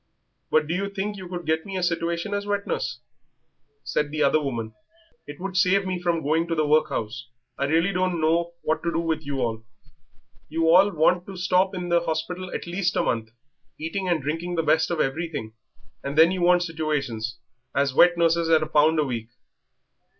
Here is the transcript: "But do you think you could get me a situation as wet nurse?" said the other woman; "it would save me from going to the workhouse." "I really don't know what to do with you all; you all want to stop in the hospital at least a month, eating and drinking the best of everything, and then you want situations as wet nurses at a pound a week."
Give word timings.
"But 0.49 0.65
do 0.65 0.73
you 0.73 0.89
think 0.89 1.15
you 1.15 1.27
could 1.27 1.45
get 1.45 1.63
me 1.63 1.77
a 1.77 1.83
situation 1.83 2.33
as 2.33 2.47
wet 2.47 2.65
nurse?" 2.65 3.01
said 3.83 4.09
the 4.09 4.23
other 4.23 4.41
woman; 4.41 4.73
"it 5.27 5.39
would 5.39 5.55
save 5.55 5.85
me 5.85 6.01
from 6.01 6.23
going 6.23 6.47
to 6.47 6.55
the 6.55 6.65
workhouse." 6.65 7.27
"I 7.55 7.65
really 7.65 7.91
don't 7.93 8.19
know 8.19 8.53
what 8.63 8.81
to 8.81 8.91
do 8.91 8.99
with 8.99 9.23
you 9.27 9.41
all; 9.43 9.63
you 10.49 10.67
all 10.71 10.89
want 10.89 11.27
to 11.27 11.37
stop 11.37 11.75
in 11.75 11.89
the 11.89 11.99
hospital 11.99 12.49
at 12.51 12.65
least 12.65 12.95
a 12.95 13.03
month, 13.03 13.29
eating 13.77 14.09
and 14.09 14.23
drinking 14.23 14.55
the 14.55 14.63
best 14.63 14.89
of 14.89 14.99
everything, 14.99 15.53
and 16.03 16.17
then 16.17 16.31
you 16.31 16.41
want 16.41 16.63
situations 16.63 17.37
as 17.75 17.93
wet 17.93 18.17
nurses 18.17 18.49
at 18.49 18.63
a 18.63 18.67
pound 18.67 18.97
a 18.97 19.03
week." 19.05 19.27